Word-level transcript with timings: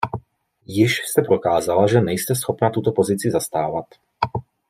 Již 0.65 0.97
jste 1.05 1.21
prokázala, 1.21 1.87
že 1.87 2.01
nejste 2.01 2.35
schopna 2.35 2.69
tuto 2.69 2.91
pozici 2.91 3.31
zastávat. 3.31 3.85